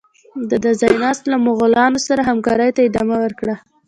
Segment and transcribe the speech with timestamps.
[0.49, 3.55] د ده ځای ناستو له مغولانو سره همکارۍ ته ادامه ورکړه.